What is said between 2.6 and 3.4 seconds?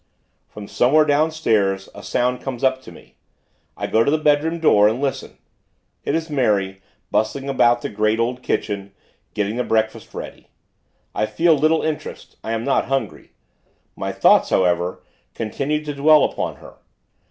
up to me.